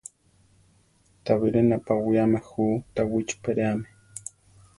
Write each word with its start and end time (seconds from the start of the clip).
Ta 1.23 1.33
biré 1.41 1.61
napawiáme 1.69 2.39
jú 2.47 2.65
Tawichi 2.93 3.35
peréami. 3.43 3.87